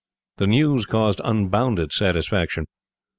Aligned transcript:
The 0.37 0.47
news 0.47 0.87
caused 0.87 1.21
unbounded 1.23 1.93
satisfaction. 1.93 2.65